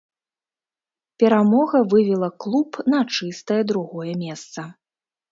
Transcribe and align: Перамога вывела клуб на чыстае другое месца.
Перамога 1.23 1.81
вывела 1.91 2.29
клуб 2.45 2.69
на 2.93 2.99
чыстае 3.17 3.59
другое 3.73 4.11
месца. 4.23 4.61